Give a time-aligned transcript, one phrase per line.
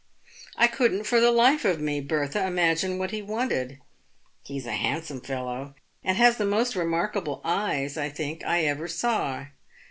[0.57, 3.77] "I couldn't for the life of me, Bertha, imagine what he wanted.
[4.41, 9.45] He's a handsome fellow, and has the most remarkable eyes, I think, I ever saw.